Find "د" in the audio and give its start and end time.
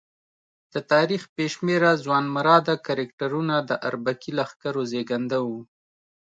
0.73-0.75, 3.69-3.71